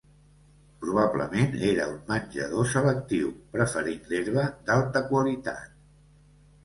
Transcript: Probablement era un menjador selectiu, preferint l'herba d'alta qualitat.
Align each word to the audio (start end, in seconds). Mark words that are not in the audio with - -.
Probablement 0.85 1.51
era 1.67 1.85
un 1.91 1.99
menjador 2.07 2.67
selectiu, 2.73 3.29
preferint 3.57 4.11
l'herba 4.15 4.47
d'alta 4.71 5.05
qualitat. 5.13 5.81